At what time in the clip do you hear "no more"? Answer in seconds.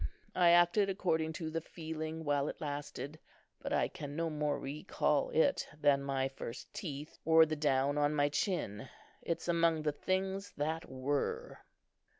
4.15-4.57